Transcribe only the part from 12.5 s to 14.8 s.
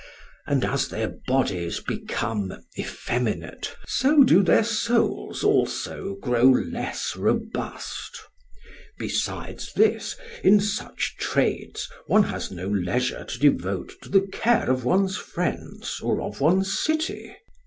leisure to devote to the care